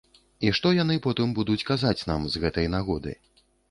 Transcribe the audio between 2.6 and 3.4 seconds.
нагоды.